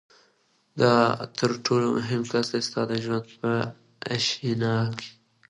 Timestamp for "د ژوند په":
2.87-3.49